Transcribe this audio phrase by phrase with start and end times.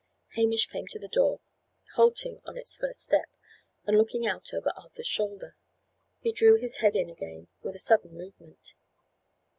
[0.29, 1.41] Hamish came to the door,
[1.93, 3.29] halting on its first step,
[3.85, 5.55] and looking out over Arthur's shoulder.
[6.21, 8.73] He drew his head in again with a sudden movement.